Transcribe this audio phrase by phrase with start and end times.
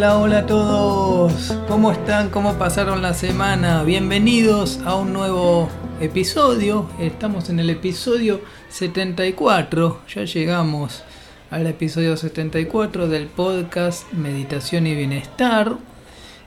[0.00, 1.54] Hola, hola a todos.
[1.68, 2.30] ¿Cómo están?
[2.30, 3.82] ¿Cómo pasaron la semana?
[3.82, 5.68] Bienvenidos a un nuevo
[6.00, 6.88] episodio.
[6.98, 10.00] Estamos en el episodio 74.
[10.08, 11.04] Ya llegamos
[11.50, 15.76] al episodio 74 del podcast Meditación y Bienestar.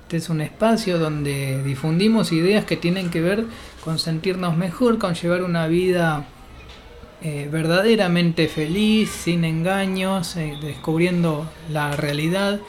[0.02, 3.46] Este es un espacio donde difundimos ideas que tienen que ver
[3.84, 6.26] con sentirnos mejor, con llevar una vida
[7.22, 12.60] eh, verdaderamente feliz, sin engaños, eh, descubriendo la realidad.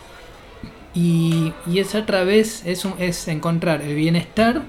[0.95, 4.63] Y, es a través, es, es encontrar el bienestar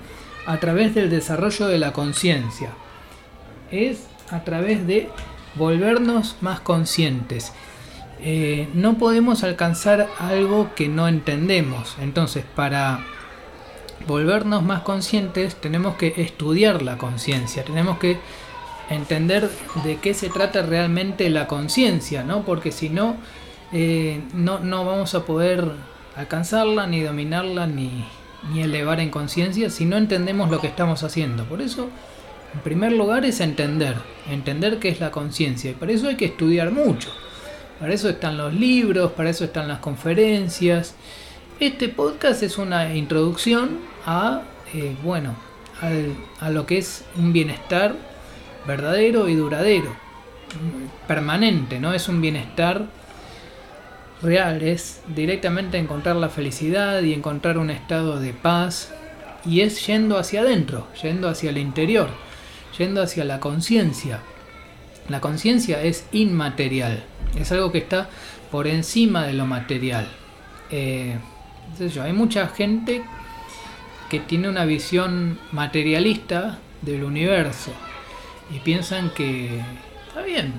[0.46, 2.72] a través del desarrollo de la conciencia.
[3.72, 5.10] Es a través de
[5.56, 7.54] volvernos más conscientes.
[8.22, 11.96] Eh, no podemos alcanzar algo que no entendemos.
[12.02, 13.06] Entonces, para
[14.08, 17.64] volvernos más conscientes, tenemos que estudiar la conciencia.
[17.64, 18.18] Tenemos que
[18.90, 19.50] entender
[19.84, 22.44] de qué se trata realmente la conciencia, ¿no?
[22.44, 23.16] Porque si no,
[23.72, 25.72] eh, no, no vamos a poder
[26.16, 28.06] alcanzarla, ni dominarla, ni,
[28.52, 31.46] ni elevar en conciencia si no entendemos lo que estamos haciendo.
[31.46, 31.90] Por eso,
[32.54, 33.96] en primer lugar, es entender,
[34.30, 35.72] entender qué es la conciencia.
[35.72, 37.10] Y para eso hay que estudiar mucho.
[37.80, 40.96] Para eso están los libros, para eso están las conferencias.
[41.60, 44.44] Este podcast es una introducción a,
[44.74, 45.36] eh, bueno,
[46.40, 47.96] a lo que es un bienestar
[48.66, 49.96] verdadero y duradero,
[51.08, 52.86] permanente, no es un bienestar
[54.22, 58.94] real, es directamente encontrar la felicidad y encontrar un estado de paz
[59.46, 62.10] y es yendo hacia adentro, yendo hacia el interior,
[62.78, 64.20] yendo hacia la conciencia.
[65.10, 67.04] La conciencia es inmaterial,
[67.40, 68.10] es algo que está
[68.52, 70.08] por encima de lo material.
[70.72, 71.18] Eh,
[72.02, 73.04] hay mucha gente
[74.10, 77.72] que tiene una visión materialista del universo,
[78.54, 79.62] y piensan que
[80.08, 80.54] está bien,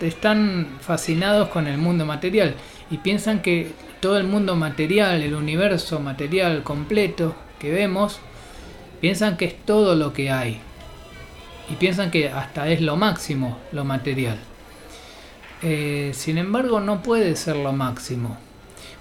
[0.00, 2.54] están fascinados con el mundo material
[2.92, 8.20] y piensan que todo el mundo material, el universo material completo que vemos,
[9.00, 10.60] piensan que es todo lo que hay
[11.70, 14.38] y piensan que hasta es lo máximo lo material.
[15.62, 18.36] Eh, sin embargo, no puede ser lo máximo,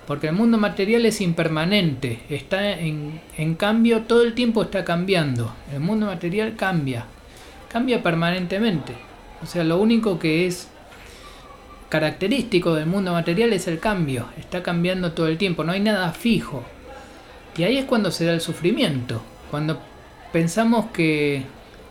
[0.08, 5.53] porque el mundo material es impermanente, está en, en cambio, todo el tiempo está cambiando,
[5.73, 7.08] el mundo material cambia,
[7.68, 8.94] cambia permanentemente.
[9.44, 10.70] O sea, lo único que es
[11.91, 14.25] característico del mundo material es el cambio.
[14.40, 16.63] Está cambiando todo el tiempo, no hay nada fijo.
[17.56, 19.22] Y ahí es cuando se da el sufrimiento.
[19.52, 19.79] Cuando
[20.34, 21.44] pensamos que,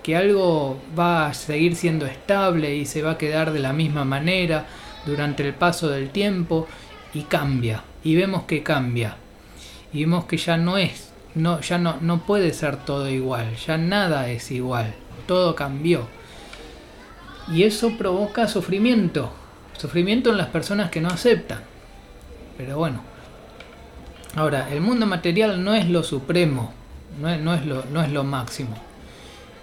[0.03, 4.05] que algo va a seguir siendo estable y se va a quedar de la misma
[4.05, 4.66] manera
[5.06, 6.67] durante el paso del tiempo
[7.15, 7.84] y cambia.
[8.03, 9.17] Y vemos que cambia.
[9.93, 13.77] Y vemos que ya no es, no, ya no, no puede ser todo igual, ya
[13.77, 14.94] nada es igual
[15.31, 16.09] todo cambió.
[17.53, 19.32] Y eso provoca sufrimiento,
[19.80, 21.60] sufrimiento en las personas que no aceptan.
[22.56, 23.00] Pero bueno,
[24.36, 26.72] ahora, el mundo material no es lo supremo,
[27.20, 28.76] no es, no es, lo, no es lo máximo.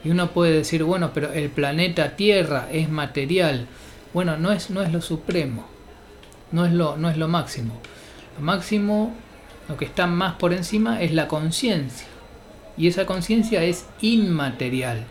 [0.04, 3.68] Y uno puede decir, bueno, pero el planeta Tierra es material.
[4.14, 5.68] Bueno, no es, no es lo supremo,
[6.52, 7.80] no es lo, no es lo máximo.
[8.38, 9.14] Lo máximo,
[9.70, 12.08] lo que está más por encima es la conciencia.
[12.78, 15.06] Y esa conciencia es inmaterial.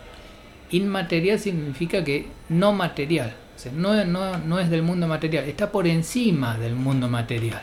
[0.71, 3.35] Inmaterial significa que no material,
[3.73, 4.05] no,
[4.39, 7.63] no, es del mundo material, está por encima del mundo material,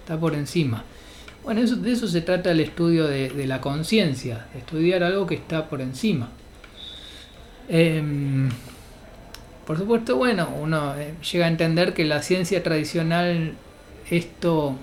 [0.00, 0.84] está por encima.
[1.42, 5.68] Bueno, eso, de eso se trata el estudio de, la conciencia, estudiar algo que está
[5.68, 6.28] por encima.
[7.68, 8.48] Em,
[9.66, 13.54] por supuesto, bueno, uno eh, llega a entender que la ciencia tradicional
[14.10, 14.76] esto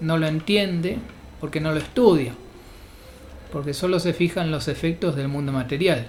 [0.00, 0.98] no lo entiende
[1.40, 2.34] porque no lo estudia,
[3.52, 6.06] porque solo se fijan los efectos del mundo material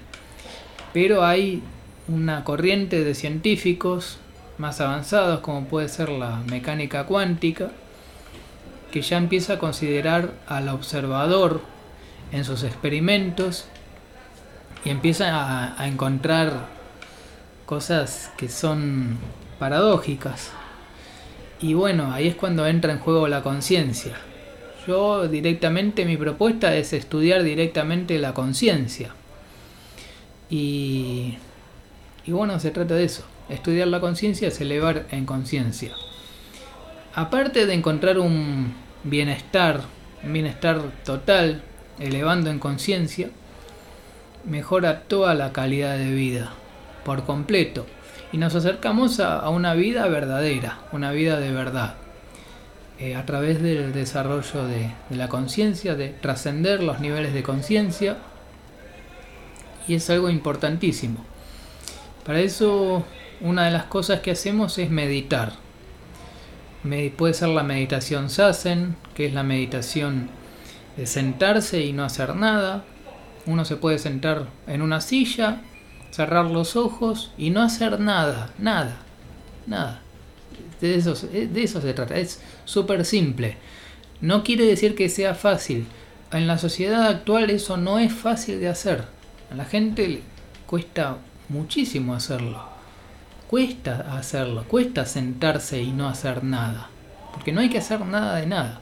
[0.94, 1.62] pero hay
[2.10, 4.18] una corriente de científicos
[4.58, 7.72] más avanzados, como puede ser la mecánica cuántica,
[8.92, 11.62] que ya empieza a considerar al observador
[12.32, 13.66] en sus experimentos
[14.84, 16.68] y empieza a, encontrar
[17.66, 19.18] cosas que son
[19.60, 20.52] paradójicas.
[21.62, 24.16] Y bueno, ahí es cuando entra en juego la conciencia.
[24.88, 29.14] Yo directamente mi propuesta es estudiar directamente la conciencia.
[30.50, 31.38] Y,
[32.28, 33.24] bueno, se trata de eso.
[33.50, 35.92] Estudiar la conciencia es elevar en conciencia.
[37.16, 38.74] Aparte de encontrar un
[39.04, 39.82] bienestar,
[40.24, 41.64] un bienestar total,
[42.00, 43.30] elevando en conciencia,
[44.46, 46.52] mejora toda la calidad de vida,
[47.04, 47.86] por completo.
[48.32, 51.96] Y nos acercamos a, una vida verdadera, una vida de verdad.
[53.00, 58.18] Eh, a través del desarrollo de la conciencia, de trascender los niveles de conciencia
[59.88, 61.26] y es algo importantísimo.
[62.30, 63.04] Para eso
[63.42, 65.54] una de las cosas que hacemos es meditar.
[67.18, 70.30] Puede ser la meditación Sassen, que es la meditación
[70.96, 72.86] de sentarse y no hacer nada.
[73.48, 75.64] Uno se puede sentar en una silla,
[76.12, 78.98] cerrar los ojos y no hacer nada, nada,
[79.66, 80.04] nada.
[80.82, 83.58] De eso, de eso se trata, es súper simple.
[84.22, 85.88] No quiere decir que sea fácil.
[86.32, 89.06] En la sociedad actual eso no es fácil de hacer.
[89.52, 90.22] A la gente
[90.68, 91.18] cuesta
[91.50, 92.64] muchísimo hacerlo.
[93.48, 96.90] Cuesta hacerlo, cuesta sentarse y no hacer nada.
[97.34, 98.82] Porque no hay que hacer nada de nada.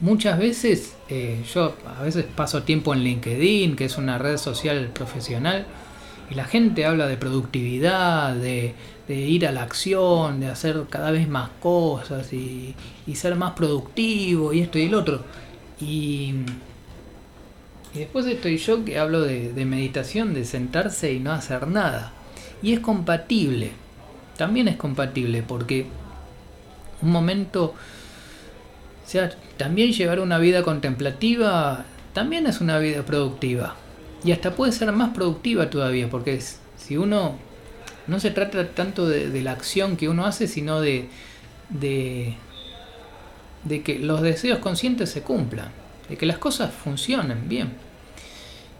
[0.00, 4.90] Muchas veces, eh, yo a veces paso tiempo en LinkedIn, que es una red social
[4.94, 5.66] profesional,
[6.30, 8.74] y la gente habla de productividad, de,
[9.08, 12.76] ir a la acción, de hacer cada vez más cosas y,
[13.14, 15.24] ser más productivo y esto y el otro.
[15.80, 16.34] Y,
[17.98, 22.12] después estoy yo que hablo de, meditación, de sentarse y no hacer nada.
[22.62, 23.72] Y es compatible,
[24.36, 25.86] también es compatible porque
[27.00, 33.76] un momento, o sea, también llevar una vida contemplativa también es una vida productiva
[34.24, 36.40] y hasta puede ser más productiva todavía, porque
[36.76, 37.36] si uno
[38.08, 41.08] no se trata tanto de, la acción que uno hace, sino de,
[41.68, 42.34] de,
[43.84, 45.68] que los deseos conscientes se cumplan,
[46.08, 47.72] de que las cosas funcionen bien.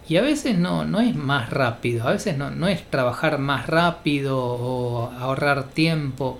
[0.08, 3.66] Y a veces no, no es más rápido, a veces no, no es trabajar más
[3.66, 6.38] rápido o ahorrar tiempo,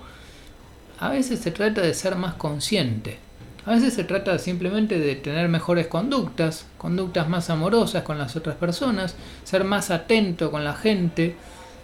[0.99, 3.19] a veces se trata de ser más consciente.
[3.65, 8.55] A veces se trata simplemente de tener mejores conductas, conductas más amorosas con las otras
[8.55, 11.35] personas, ser más atento con la gente.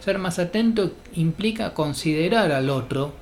[0.04, 3.14] Ser más atento implica considerar al otro.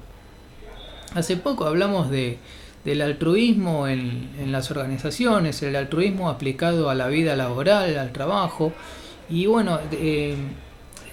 [1.14, 2.38] Hace poco hablamos de,
[2.84, 8.72] del altruismo en, las organizaciones, el altruismo aplicado a la vida laboral, al trabajo.
[9.31, 10.36] Y bueno, eh,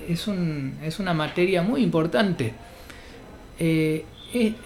[0.07, 2.53] es, un, es, una materia muy importante.
[3.57, 4.05] Eh,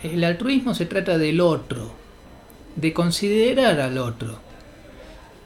[0.04, 1.92] el altruismo se trata del otro,
[2.76, 4.40] de considerar al otro.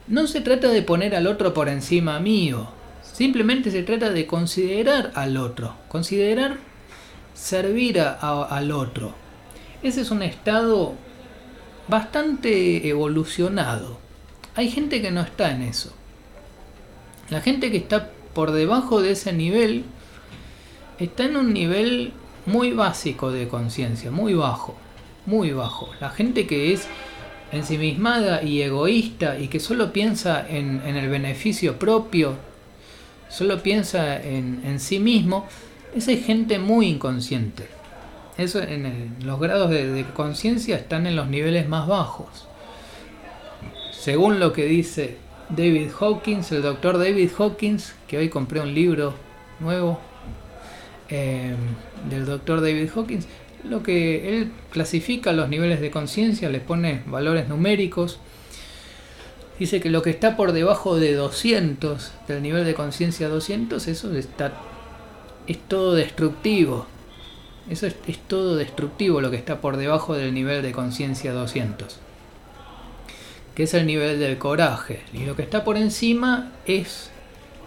[0.07, 2.69] No se trata de poner al otro por encima mío,
[3.03, 6.57] simplemente se trata de considerar al otro, considerar
[7.33, 9.13] servir al otro.
[9.83, 10.95] Ese es un estado
[11.89, 13.99] bastante evolucionado.
[14.55, 15.93] Hay gente que no está en eso.
[17.29, 19.83] La gente que está por debajo de ese nivel
[20.99, 22.13] está en un nivel
[22.45, 24.75] muy básico de conciencia, muy bajo,
[25.25, 25.89] muy bajo.
[25.99, 26.87] La gente que es
[27.51, 32.35] ensimismada y egoísta y que solo piensa en, el beneficio propio,
[33.29, 35.47] solo piensa en, sí mismo,
[35.95, 37.78] esa es gente muy inconsciente.
[38.39, 42.47] Eso en los grados de, conciencia están en los niveles más bajos.
[43.91, 45.17] Según lo que dice
[45.49, 49.13] David Hawkins, el doctor David Hawkins, que hoy compré un libro
[49.59, 49.99] nuevo
[51.09, 51.53] eh,
[52.09, 53.27] del doctor David Hawkins,
[53.65, 58.21] lo que él clasifica los niveles de conciencia, le pone valores numéricos.
[59.59, 64.15] Dice que lo que está por debajo de 200, del nivel de conciencia 200, eso
[64.15, 64.53] está,
[65.45, 66.87] es todo destructivo.
[67.69, 67.95] Eso es,
[68.27, 71.99] todo destructivo lo que está por debajo del nivel de conciencia 200.
[73.55, 75.01] Que es el nivel del coraje.
[75.13, 77.11] Y lo que está por encima es,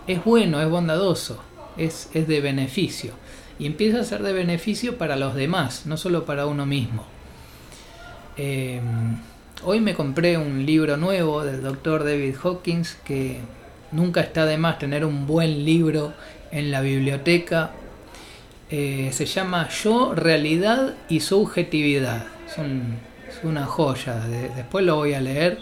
[0.07, 1.43] es bueno, es bondadoso,
[1.77, 3.13] es, es de beneficio
[3.63, 7.05] y empieza a ser de beneficio para los demás, no solo para uno mismo.
[8.37, 9.19] Em,
[9.63, 13.39] hoy me compré un libro nuevo del doctor David Hawkins que
[13.93, 16.13] nunca está de más tener un buen libro
[16.51, 17.71] en la biblioteca.
[18.74, 22.24] Eh, se llama Yo, Realidad y Subjetividad.
[22.48, 24.19] Es, una joya.
[24.56, 25.58] después lo voy a leer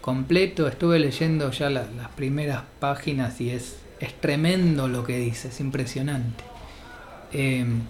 [0.00, 0.68] completo.
[0.68, 6.44] Estuve leyendo ya las primeras páginas y es, es tremendo lo que dice, es impresionante.
[7.32, 7.80] Em,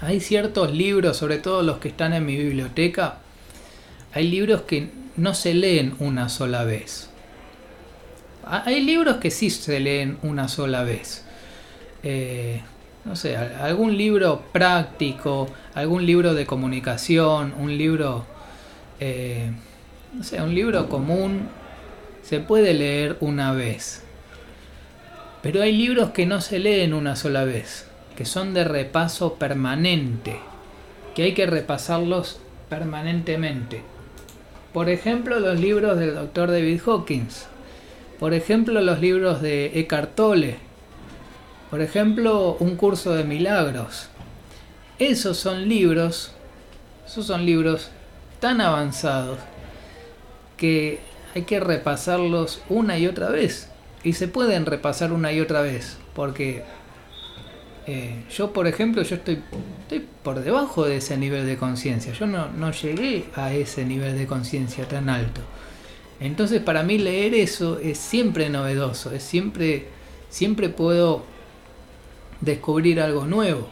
[0.00, 3.18] hay ciertos libros, sobre todo los que están en mi biblioteca,
[4.12, 7.10] hay libros que no se leen una sola vez.
[8.44, 11.24] Hay libros que sí se leen una sola vez.
[12.04, 12.60] Eh,
[13.04, 18.24] no sé, algún libro práctico, algún libro de comunicación, un libro,
[19.00, 19.50] eh,
[20.12, 21.48] no sé, un libro común,
[22.22, 24.02] se puede leer una vez.
[25.42, 30.38] Pero hay libros que no se leen una sola vez que son de repaso permanente,
[31.14, 33.82] que hay que repasarlos permanentemente.
[34.72, 37.46] Por ejemplo, los libros del doctor David Hawkins.
[38.18, 40.56] Por ejemplo, los libros de Eckhart Tolle.
[41.74, 44.06] Por ejemplo, un curso de milagros.
[45.00, 46.30] Esos son libros,
[47.04, 47.90] esos son libros
[48.38, 49.40] tan avanzados
[50.56, 51.00] que
[51.34, 53.70] hay que repasarlos una y otra vez.
[54.04, 56.62] Y se pueden repasar una y otra vez, porque
[57.88, 59.42] Eh, yo, por ejemplo, yo estoy,
[59.80, 62.12] estoy por debajo de ese nivel de conciencia.
[62.12, 65.40] Yo no, no llegué a ese nivel de conciencia tan alto.
[66.20, 69.88] Entonces, para mí leer eso es siempre novedoso, es siempre,
[70.30, 71.33] siempre puedo
[72.44, 73.68] descubrir algo nuevo.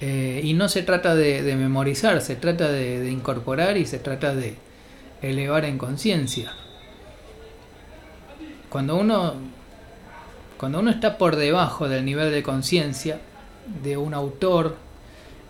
[0.00, 4.56] Eh, y no se trata de, memorizar, se trata de, incorporar y se trata de
[5.22, 6.52] elevar en conciencia.
[8.68, 9.34] Cuando uno,
[10.58, 13.20] cuando uno está por debajo del nivel de conciencia
[13.82, 14.76] de un autor,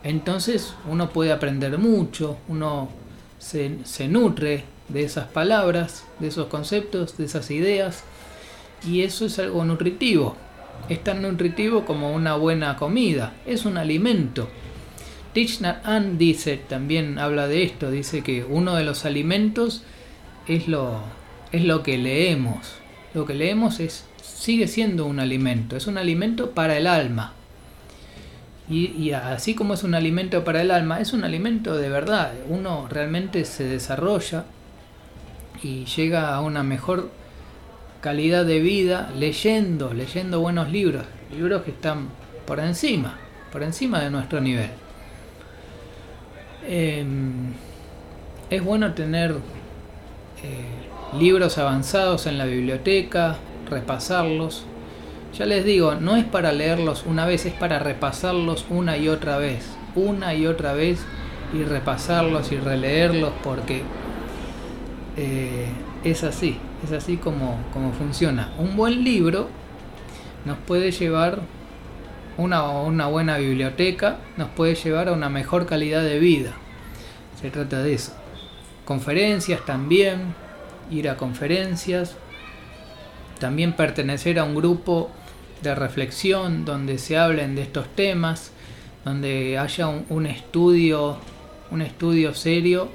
[0.04, 2.88] entonces uno puede aprender mucho, uno
[3.38, 8.04] se, se nutre de esas palabras, de esos conceptos, de esas ideas,
[8.86, 10.36] y eso es algo nutritivo
[10.88, 14.48] es tan nutritivo como una buena comida, es un alimento.
[15.32, 19.82] Thich An dice, también habla de esto, dice que uno de los alimentos
[20.48, 21.00] es lo,
[21.52, 22.76] es lo que leemos.
[23.14, 27.32] Lo que leemos es, sigue siendo un alimento, es un alimento para el alma.
[28.68, 32.32] Y, así como es un alimento para el alma, es un alimento de verdad.
[32.48, 34.44] Uno realmente se desarrolla
[35.62, 37.10] y llega a una mejor
[38.06, 41.02] calidad de vida leyendo, leyendo buenos libros,
[41.36, 42.06] libros que están
[42.46, 43.18] por encima,
[43.50, 44.70] por encima de nuestro nivel.
[46.68, 47.52] Em,
[48.48, 54.66] es bueno tener eh, libros avanzados en la biblioteca, repasarlos.
[55.36, 59.36] Ya les digo, no es para leerlos una vez, es para repasarlos una y otra
[59.38, 61.04] vez, una y otra vez
[61.52, 63.82] y repasarlos y releerlos porque
[65.16, 65.66] eh,
[66.10, 68.52] es así, es así como, como funciona.
[68.58, 69.48] Un buen libro
[70.44, 71.40] nos puede llevar
[72.36, 76.52] una, una buena biblioteca, nos puede llevar a una mejor calidad de vida.
[77.40, 78.12] Se trata de eso.
[78.84, 80.34] Conferencias también,
[80.90, 82.14] ir a conferencias,
[83.40, 85.10] también pertenecer a un grupo
[85.62, 88.52] de reflexión donde se hablen de estos temas,
[89.04, 91.18] donde haya un, un estudio,
[91.70, 92.88] un estudio serio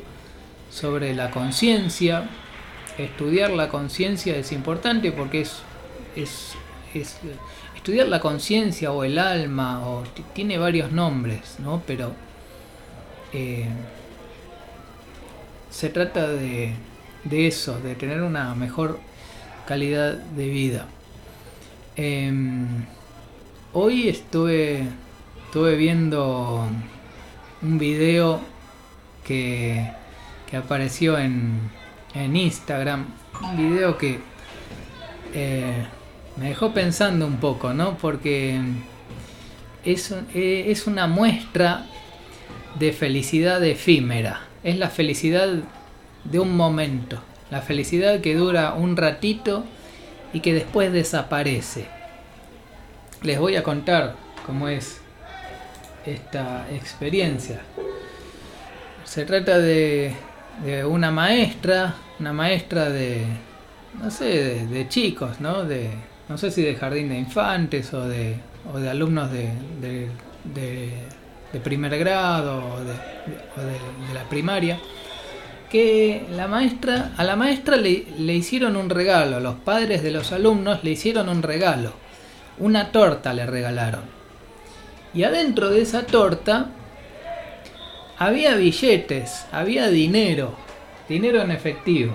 [0.70, 2.30] sobre la conciencia,
[2.98, 5.62] estudiar la conciencia es importante porque es,
[6.16, 6.56] es,
[7.76, 11.82] estudiar la conciencia o el alma, o tiene varios nombres, ¿no?
[11.88, 12.14] Pero
[13.34, 13.68] eh,
[15.70, 16.74] se trata de,
[17.24, 19.00] de, eso, de tener una mejor
[19.66, 20.88] calidad de vida.
[21.96, 22.86] Em,
[23.74, 24.84] hoy estuve,
[25.46, 26.68] estuve viendo
[27.62, 28.42] un video
[29.24, 29.92] que,
[30.50, 31.72] que apareció en,
[32.14, 33.06] en Instagram,
[33.42, 34.20] un video que
[35.34, 35.86] eh,
[36.38, 37.98] me dejó pensando un poco, ¿no?
[37.98, 38.60] Porque
[39.86, 41.86] es, eh, es una muestra
[42.78, 45.50] de felicidad efímera, es la felicidad
[46.24, 49.66] de un momento, la felicidad que dura un ratito
[50.34, 51.86] y que después desaparece.
[53.24, 54.16] Les voy a contar
[54.46, 55.02] cómo es
[56.06, 57.62] esta experiencia.
[59.04, 60.16] Se trata de
[60.64, 63.26] de una maestra, una maestra de,
[64.02, 65.64] no sé, de, chicos, ¿no?
[65.64, 65.90] De,
[66.30, 68.36] no sé si de jardín de infantes o de,
[68.72, 69.50] o de alumnos de,
[69.82, 72.94] de, primer grado o, de,
[74.14, 74.80] la primaria,
[75.70, 80.32] que la maestra, a la maestra le, le hicieron un regalo, los padres de los
[80.32, 81.94] alumnos le hicieron un regalo,
[82.60, 84.04] una torta le regalaron.
[85.14, 86.70] Y adentro de esa torta
[88.22, 90.54] había billetes, había dinero,
[91.10, 92.14] dinero en efectivo.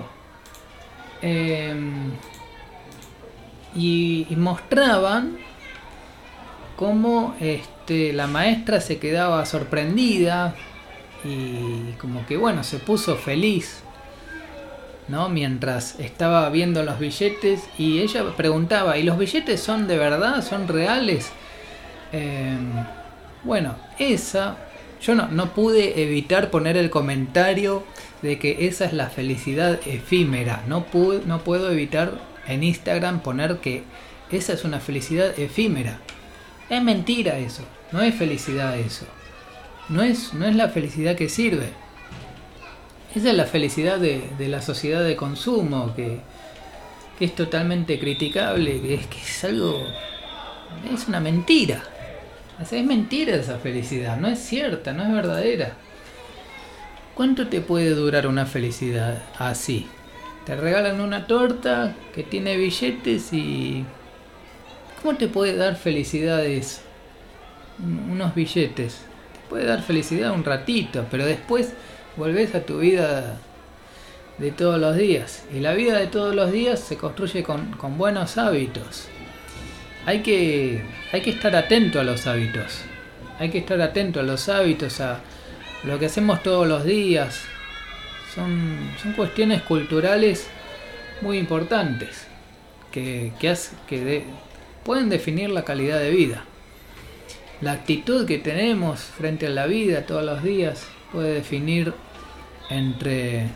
[1.21, 2.11] Em,
[3.75, 5.37] y, mostraban
[6.77, 10.55] cómo este, la maestra se quedaba sorprendida
[11.25, 13.83] y como que bueno, se puso feliz.
[15.09, 15.27] ¿no?
[15.27, 20.41] Mientras estaba viendo los billetes y ella preguntaba, ¿y los billetes son de verdad?
[20.41, 21.31] ¿Son reales?
[22.13, 22.71] Em,
[23.43, 24.57] bueno, esa
[25.01, 27.83] yo no, no pude evitar poner el comentario
[28.21, 30.63] de que esa es la felicidad efímera.
[30.67, 33.83] No, pude, no puedo evitar en Instagram poner que
[34.31, 35.99] esa es una felicidad efímera.
[36.69, 37.63] Es mentira eso.
[37.91, 39.05] No es felicidad eso.
[39.89, 41.69] No es, no es la felicidad que sirve.
[43.15, 46.19] Esa es la felicidad de, la sociedad de consumo que,
[47.17, 49.81] que es totalmente criticable, que es que es algo...
[50.93, 51.83] es una mentira.
[52.59, 55.73] Es mentira esa felicidad, no es cierta, no es verdadera.
[57.13, 59.87] ¿Cuánto te puede durar una felicidad así?
[60.45, 63.85] Te regalan una torta que tiene billetes y...
[65.01, 66.81] ¿Cómo te puede dar felicidad eso?
[67.79, 69.01] Unos billetes.
[69.33, 71.73] Te puede dar felicidad un ratito, pero después
[72.15, 73.37] volvés a tu vida
[74.39, 75.43] de todos los días.
[75.53, 79.09] Y la vida de todos los días se construye con, con buenos hábitos.
[80.07, 82.79] Hay que, hay que estar atento a los hábitos.
[83.39, 85.19] Hay que estar atento a los hábitos, a
[85.83, 87.41] lo que hacemos todos los días.
[88.33, 90.47] Son, son cuestiones culturales
[91.19, 92.25] muy importantes
[92.89, 94.23] que, que,
[94.85, 96.45] pueden definir la calidad de vida.
[97.59, 101.93] La actitud que tenemos frente a la vida todos los días puede definir
[102.69, 103.49] entre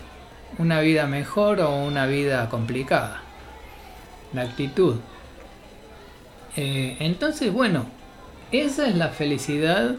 [0.58, 3.22] una vida mejor o una vida complicada.
[4.34, 4.98] La actitud.
[6.56, 7.86] Eh, entonces, bueno,
[8.52, 9.96] esa es la felicidad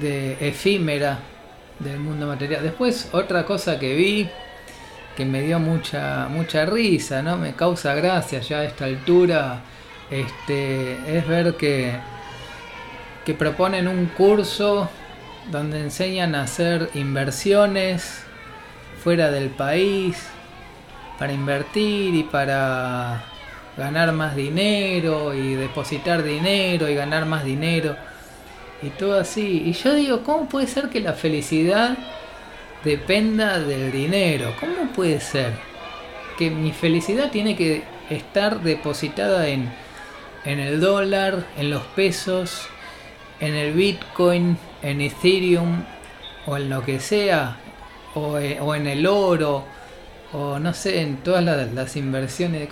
[0.00, 1.18] de efímera
[1.78, 2.62] del mundo material.
[2.62, 4.28] Después, otra cosa que vi
[5.16, 7.38] que me dio mucha mucha risa, ¿no?
[7.38, 9.62] Me causa gracia ya a esta altura
[10.10, 11.92] este es ver que
[13.24, 14.88] que proponen un curso
[15.50, 18.22] donde enseñan a hacer inversiones
[19.02, 20.28] fuera del país
[21.18, 23.24] para invertir y para
[23.76, 27.96] ganar más dinero y depositar dinero y ganar más dinero
[28.82, 29.62] y todo así.
[29.66, 31.96] Y yo digo, ¿cómo puede ser que la felicidad
[32.84, 34.54] dependa del dinero?
[34.60, 35.52] ¿Cómo puede ser
[36.38, 39.72] que mi felicidad tiene que estar depositada en,
[40.44, 42.68] en el dólar, en los pesos,
[43.40, 45.82] en el Bitcoin, en Ethereum
[46.46, 47.56] o en lo que sea?
[48.16, 49.64] Eh, o, en el oro,
[50.32, 52.68] o no sé, en todas las, inversiones.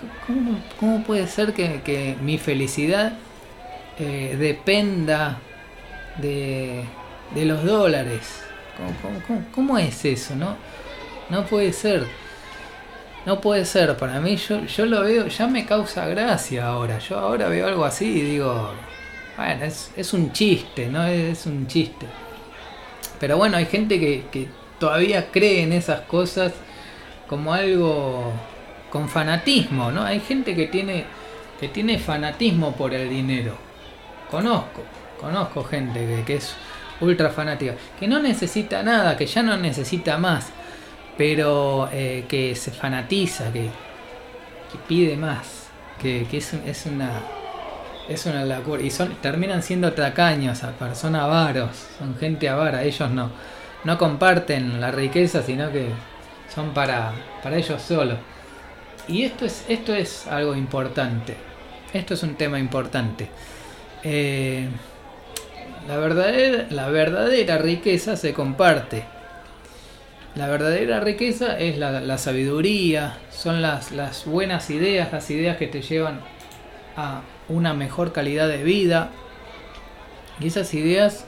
[0.79, 3.13] ¿Cómo, puede ser que, mi felicidad
[3.97, 5.39] eh, dependa
[6.17, 6.85] de,
[7.35, 8.41] los dólares?
[9.53, 10.35] ¿Cómo, es eso?
[10.35, 10.57] No,
[11.29, 12.05] no puede ser.
[13.25, 16.99] No puede ser, para mí yo, yo lo veo, ya me causa gracia ahora.
[16.99, 18.71] Yo ahora veo algo así y digo,
[19.35, 21.03] bueno, es, es un chiste, ¿no?
[21.07, 22.05] Es un chiste.
[23.19, 24.47] Pero bueno, hay gente que, que
[24.77, 26.53] todavía cree en esas cosas
[27.27, 28.33] como algo
[28.91, 30.03] con fanatismo, ¿no?
[30.03, 31.05] Hay gente que tiene
[31.59, 33.55] que tiene fanatismo por el dinero.
[34.29, 34.83] Conozco,
[35.19, 36.55] conozco gente que, es
[36.99, 40.49] ultra fanática, que no necesita nada, que ya no necesita más,
[41.17, 43.69] pero eh, que se fanatiza, que,
[44.71, 45.69] que pide más,
[46.01, 47.21] que, es, es, una
[48.09, 53.09] es una locura y son terminan siendo tacaños, a personas avaros, son gente avara, ellos
[53.11, 53.31] no
[53.85, 55.89] no comparten la riqueza, sino que
[56.53, 58.17] son para, para ellos solos.
[59.07, 61.35] Y esto es, esto es algo importante.
[61.93, 63.29] Esto es un tema importante.
[64.03, 64.67] Eh,
[65.87, 69.03] la, verdadera, la verdadera riqueza se comparte.
[70.35, 75.81] La verdadera riqueza es la, sabiduría, son las, las buenas ideas, las ideas que te
[75.81, 76.19] llevan
[76.97, 79.11] a una mejor calidad de vida.
[80.41, 81.25] Y esas ideas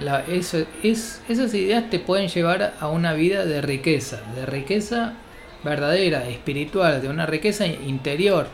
[0.00, 5.14] esas ideas te pueden llevar a una vida de riqueza, de riqueza
[5.64, 8.46] verdadera, espiritual, de una riqueza interior,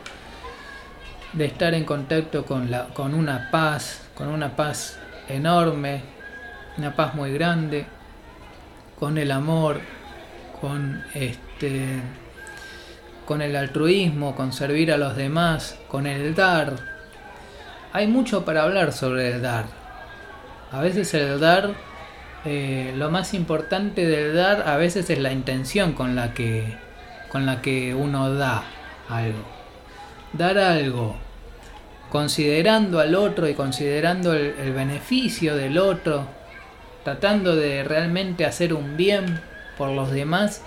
[1.33, 4.97] de estar en contacto con, la, con una paz, con una paz
[5.29, 6.01] enorme,
[6.77, 7.85] una paz muy grande,
[8.97, 9.81] con el amor,
[10.59, 12.01] con este
[13.25, 16.75] con el altruismo, con servir a los demás, con el dar.
[17.91, 19.84] Hay mucho para hablar sobre el dar
[20.75, 21.71] a veces el dar,
[22.43, 26.65] eh, lo más importante del dar a veces es la intención con la que,
[27.29, 28.65] con la que uno da
[29.07, 29.39] algo.
[30.33, 31.15] Dar algo
[32.11, 36.27] considerando al otro y considerando el, el beneficio del otro,
[37.05, 39.39] tratando de realmente hacer un bien
[39.77, 40.61] por los demás,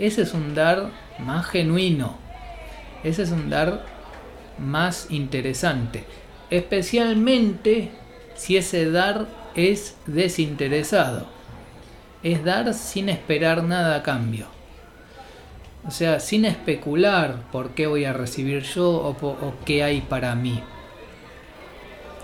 [0.00, 0.88] ese es un dar
[1.20, 2.18] más genuino,
[3.04, 3.84] ese es un dar
[4.58, 6.02] más interesante,
[6.50, 7.92] especialmente
[8.34, 11.26] si ese dar es desinteresado.
[12.22, 14.46] Es dar sin esperar nada a cambio.
[15.86, 20.60] O sea, sin especular por qué voy a recibir yo o, qué hay para mí.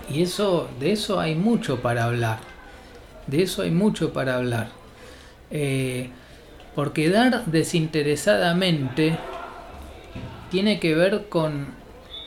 [0.09, 2.39] Y eso, de eso hay mucho para hablar.
[3.27, 4.69] De eso hay mucho para hablar.
[5.51, 6.09] Eh,
[6.73, 9.17] porque dar desinteresadamente
[10.49, 11.67] tiene que ver con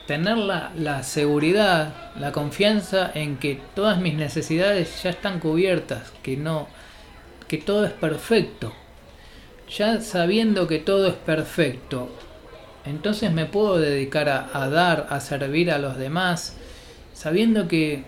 [0.07, 6.67] tener la, seguridad, la confianza en que todas mis necesidades ya están cubiertas, que no,
[7.47, 8.73] que todo es perfecto.
[9.75, 12.09] Ya sabiendo que todo es perfecto,
[12.85, 16.55] entonces me puedo dedicar a, dar, a servir a los demás,
[17.13, 18.03] sabiendo que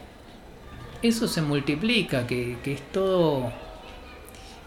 [1.02, 3.52] eso se multiplica, que, que es todo,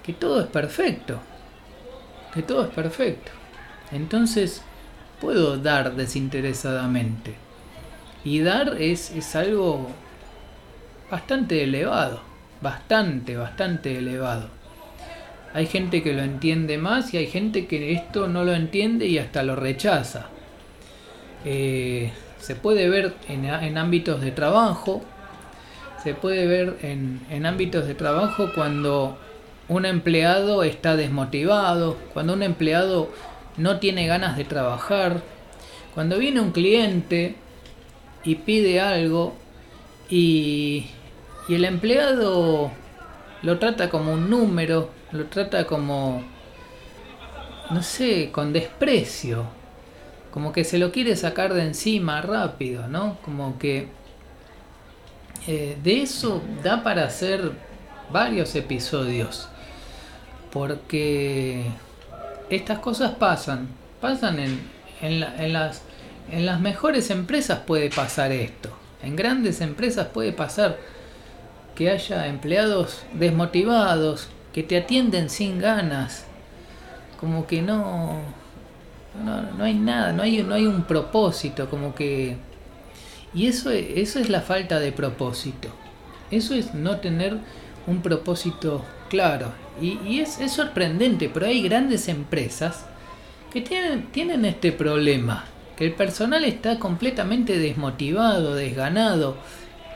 [0.03, 1.21] que todo es perfecto,
[2.35, 3.31] que todo es perfecto.
[3.93, 4.63] Entonces,
[5.21, 7.35] puedo dar desinteresadamente.
[8.25, 9.89] Y dar es, es algo
[11.11, 12.21] bastante elevado,
[12.61, 14.49] bastante, bastante elevado.
[15.53, 19.19] Hay gente que lo entiende más y hay gente que esto no lo entiende y
[19.19, 20.27] hasta lo rechaza.
[21.45, 25.03] Eh, se puede ver en, ámbitos de trabajo,
[26.03, 29.19] se puede ver en, en ámbitos de trabajo cuando
[29.69, 33.11] un empleado está desmotivado, cuando un empleado
[33.61, 35.23] no tiene ganas de trabajar,
[35.95, 37.37] cuando viene un cliente
[38.25, 39.35] y pide algo
[40.09, 40.87] y,
[41.49, 42.71] y el empleado
[43.43, 46.23] lo trata como un número, lo trata como,
[47.71, 49.45] no sé, con desprecio,
[50.31, 53.19] como que se lo quiere sacar de encima rápido, ¿no?
[53.23, 53.89] Como que
[55.47, 57.53] eh, de eso da para hacer
[58.13, 59.49] varios episodios,
[60.53, 61.65] porque
[62.51, 63.69] estas cosas pasan,
[64.01, 64.61] pasan en,
[65.01, 65.83] en, las,
[66.31, 68.71] en las mejores empresas puede pasar esto,
[69.03, 70.79] en grandes empresas puede pasar
[71.75, 76.25] que haya empleados desmotivados, que te atienden sin ganas,
[77.19, 78.21] como que no,
[79.25, 82.37] no, hay nada, no hay, no hay un propósito, como que...
[83.33, 85.69] Y eso, eso es la falta de propósito,
[86.33, 87.39] eso es no tener
[87.87, 89.53] un propósito claro.
[89.81, 92.87] Y, es, sorprendente, pero hay grandes empresas
[93.53, 95.45] que tienen, tienen este problema,
[95.77, 99.37] que el personal está completamente desmotivado, desganado,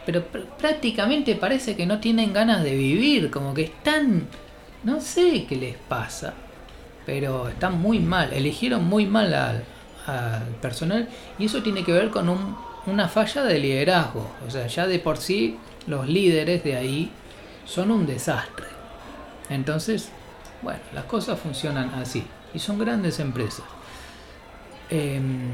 [0.05, 0.24] pero
[0.59, 4.27] prácticamente parece que no tienen ganas de vivir, como que están,
[4.83, 6.35] no sé qué les pasa,
[7.07, 9.64] pero están muy mal, eligieron muy mal al,
[10.61, 12.29] personal y eso tiene que ver con
[12.87, 17.11] una falla de liderazgo, o sea, ya de por sí los líderes de ahí
[17.64, 18.74] son un desastre.
[19.48, 20.09] Entonces,
[20.62, 23.64] bueno, las cosas funcionan así y son grandes empresas.
[24.90, 25.50] Em,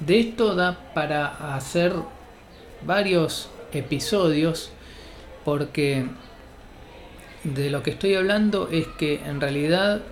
[0.00, 1.92] de esto da para hacer
[2.84, 4.70] varios episodios
[5.44, 6.06] porque
[7.44, 10.02] de lo que estoy hablando es que en realidad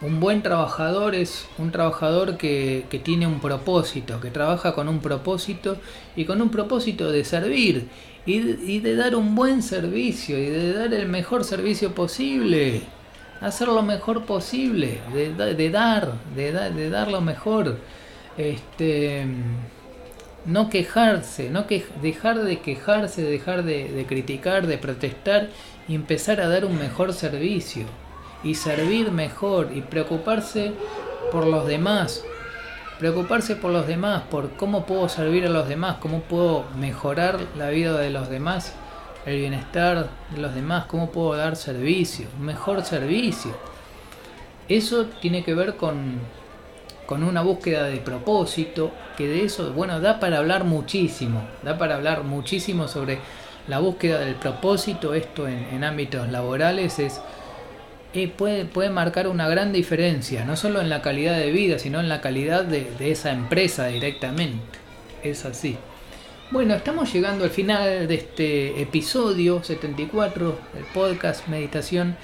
[0.00, 5.76] un buen trabajador es un trabajador que, tiene un propósito, que trabaja con un propósito
[6.16, 7.88] y con un propósito de servir
[8.26, 12.82] y, de dar un buen servicio y de dar el mejor servicio posible,
[13.40, 17.78] hacer lo mejor posible, de, dar, de, de dar lo mejor.
[18.38, 19.26] Este,
[20.44, 25.48] no quejarse, no que, dejar de quejarse, dejar de, criticar, de protestar
[25.88, 27.84] y empezar a dar un mejor servicio
[28.42, 30.72] y servir mejor y preocuparse
[31.30, 32.24] por los demás,
[33.02, 37.68] preocuparse por los demás, por cómo puedo servir a los demás, cómo puedo mejorar la
[37.68, 38.74] vida de los demás,
[39.26, 43.56] el bienestar de los demás, cómo puedo dar servicio, mejor servicio.
[44.68, 46.20] Eso tiene que ver con,
[47.04, 51.96] con una búsqueda de propósito, que de eso, bueno, da para hablar muchísimo, da para
[51.96, 53.18] hablar muchísimo sobre
[53.66, 57.20] la búsqueda del propósito, esto en, ámbitos laborales es...
[58.36, 62.08] Puede, puede marcar una gran diferencia, no solo en la calidad de vida, sino en
[62.08, 64.78] la calidad de, de esa empresa directamente.
[65.22, 65.78] Es así.
[66.52, 72.14] Bueno, estamos llegando al final de este episodio 74 del podcast Meditación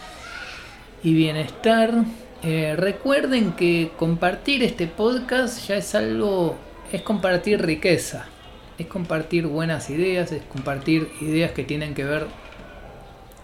[1.03, 2.05] y Bienestar.
[2.43, 6.57] Eh, recuerden que compartir este podcast ya es algo,
[6.93, 8.27] es compartir riqueza,
[8.77, 12.27] es compartir buenas ideas, es compartir ideas que tienen que ver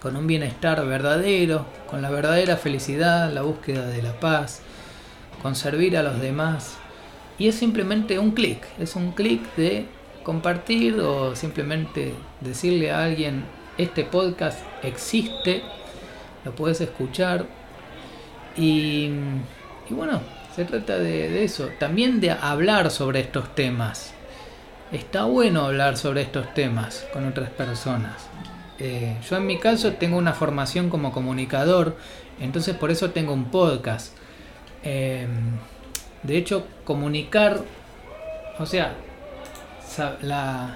[0.05, 4.61] con un bienestar verdadero, con la verdadera felicidad, la búsqueda de la paz,
[5.40, 6.77] con servir a los demás.
[7.38, 9.87] Y es simplemente un clic, es un clic de
[10.23, 12.12] compartir o simplemente
[12.43, 13.47] decirle a alguien,
[13.79, 15.62] este podcast existe,
[16.45, 17.47] lo puedes escuchar,
[18.59, 19.09] y,
[19.88, 20.21] bueno,
[20.55, 24.12] se trata de, eso, también de hablar sobre estos temas.
[24.93, 28.34] Está bueno hablar sobre estos temas con otras personas.
[28.78, 31.96] Eh, yo en mi caso tengo una formación como comunicador,
[32.40, 34.16] entonces por eso tengo un podcast.
[34.82, 35.26] Eh,
[36.22, 37.60] de hecho, comunicar,
[38.58, 38.94] o sea,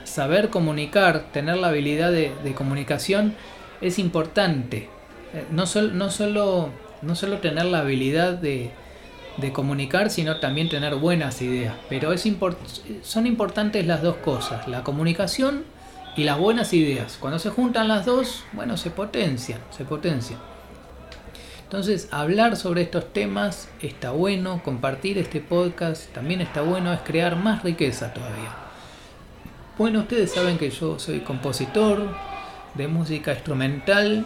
[0.04, 3.34] saber comunicar, tener la habilidad de, comunicación
[3.80, 4.88] es importante.
[5.34, 6.70] Eh, no, no solo
[7.02, 8.70] no solo tener la habilidad de,
[9.52, 11.74] comunicar, sino también tener buenas ideas.
[11.88, 12.26] Pero es
[13.02, 15.64] son importantes las dos cosas, la comunicación
[16.16, 17.16] y las buenas ideas.
[17.20, 20.38] Cuando se juntan las dos, bueno, se potencian, se potencian.
[21.64, 27.36] Entonces, hablar sobre estos temas está bueno, compartir este podcast también está bueno, es crear
[27.36, 28.54] más riqueza todavía.
[29.76, 32.08] Bueno, ustedes saben que yo soy compositor
[32.74, 34.24] de música instrumental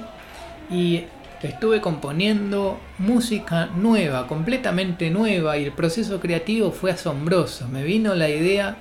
[0.70, 1.04] y
[1.42, 7.68] estuve componiendo música nueva, completamente nueva, y el proceso creativo fue asombroso.
[7.68, 8.76] Me vino la idea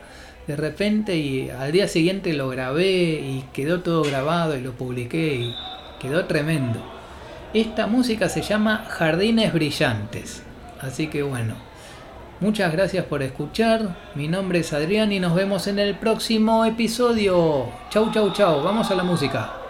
[0.47, 5.36] de repente y al día siguiente lo grabé y quedó todo grabado y lo publiqué
[5.36, 5.56] y
[5.99, 6.80] quedó tremendo.
[7.54, 10.43] Esta música se llama Jardines Brillantes,
[10.82, 11.56] así que bueno,
[12.41, 13.95] Muchas gracias por escuchar.
[14.15, 17.67] Mi nombre es Adrián y nos vemos en el próximo episodio.
[17.91, 18.63] Chau, chau, chau.
[18.63, 19.61] Vamos a la música.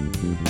[0.00, 0.40] Música